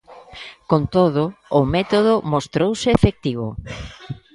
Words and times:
Con 0.69 0.81
todo, 0.95 1.23
o 1.59 1.61
método 1.75 2.13
mostrouse 2.31 2.87
efectivo. 2.97 3.47